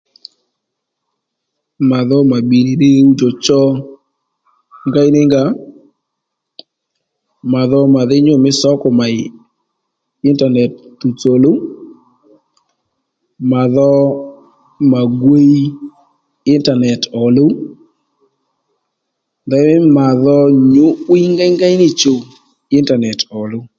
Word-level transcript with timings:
Mà 1.89 1.99
dho 2.09 2.17
mà 2.31 2.37
bbì 2.43 2.57
nì 2.65 2.73
ddiy 2.75 2.97
ɦuwdjò 3.07 3.29
cho 3.45 3.59
ngéy 4.89 5.09
ní 5.15 5.21
nga 5.27 5.43
mà 7.51 7.61
dho 7.71 7.79
mà 7.93 8.01
dhí 8.09 8.17
nyû 8.25 8.33
mí 8.43 8.51
sǒkù 8.61 8.87
mèy 8.99 9.15
intanet 10.29 10.71
tuw 10.99 11.13
òluw 11.33 11.57
mà 13.51 13.61
dho 13.75 13.89
mà 14.91 15.01
gwiy 15.21 15.51
intanet 16.53 16.99
tuw 17.03 17.13
òluw 17.25 17.51
ndèymí 19.45 19.77
mà 19.97 20.07
dho 20.23 20.35
nyǔ'wiy 20.73 21.25
ngéyngéy 21.33 21.73
ní 21.75 21.77
nì 21.81 21.87
chùw 22.01 22.19
intanet 22.77 23.19
òluw 23.41 23.63